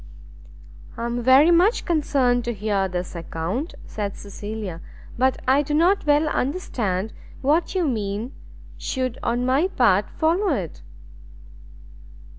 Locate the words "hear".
2.55-2.87